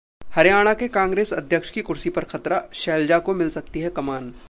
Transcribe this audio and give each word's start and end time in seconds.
हरियाणा 0.35 0.73
के 0.73 0.87
कांग्रेस 0.87 1.33
अध्यक्ष 1.33 1.69
की 1.69 1.81
कुर्सी 1.81 2.09
पर 2.09 2.23
खतरा, 2.23 2.61
शैलजा 2.73 3.19
को 3.19 3.33
मिल 3.33 3.49
सकती 3.49 3.79
है 3.79 3.89
कमान! 3.89 4.33